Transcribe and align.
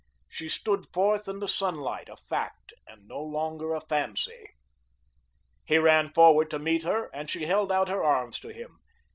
She 0.27 0.49
stood 0.49 0.87
forth 0.91 1.27
in 1.27 1.37
the 1.37 1.47
sunlight, 1.47 2.09
a 2.09 2.15
fact, 2.17 2.73
and 2.87 3.07
no 3.07 3.21
longer 3.21 3.75
a 3.75 3.81
fancy. 3.81 4.49
He 5.63 5.77
ran 5.77 6.11
forward 6.11 6.49
to 6.49 6.57
meet 6.57 6.81
her 6.81 7.11
and 7.13 7.29
she 7.29 7.45
held 7.45 7.71
out 7.71 7.87
her 7.87 8.03
arms 8.03 8.39
to 8.39 8.47
him. 8.51 8.79